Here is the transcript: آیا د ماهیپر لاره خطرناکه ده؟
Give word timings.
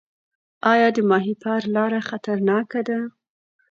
آیا 0.71 0.87
د 0.95 0.97
ماهیپر 1.11 1.61
لاره 1.75 1.99
خطرناکه 2.09 2.81
ده؟ 2.87 2.99